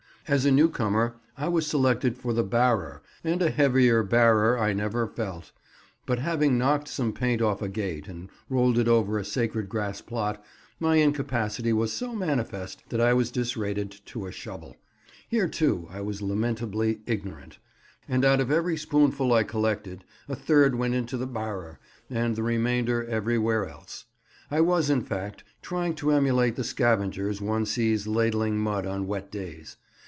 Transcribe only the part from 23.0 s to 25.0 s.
everywhere else. I was,